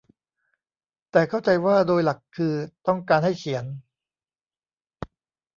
[1.11, 2.53] แต่เข้าใจว่าโดยหลักคือ
[2.87, 3.65] ต้องการให้เขียน